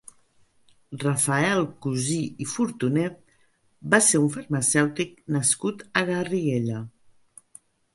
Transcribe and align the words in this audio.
Rafael 1.03 1.61
Cusí 1.85 2.17
i 2.47 2.49
Furtunet 2.55 3.21
va 3.95 4.03
ser 4.09 4.25
un 4.25 4.35
farmacèutic 4.41 5.17
nascut 5.39 5.89
a 6.03 6.09
Garriguella. 6.13 6.87